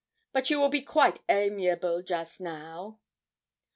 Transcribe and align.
but 0.33 0.49
you 0.49 0.59
will 0.59 0.67
be 0.69 0.81
quite 0.81 1.21
amiable 1.29 2.01
just 2.01 2.41
now.' 2.41 2.97